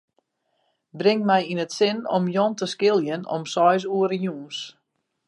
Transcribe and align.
Bring 0.99 1.19
my 1.29 1.41
yn 1.51 1.63
it 1.65 1.73
sin 1.77 1.97
om 2.15 2.23
Jan 2.35 2.53
te 2.57 2.65
skiljen 2.73 3.21
om 3.35 3.43
seis 3.53 3.83
oere 3.97 4.17
jûns. 4.25 4.57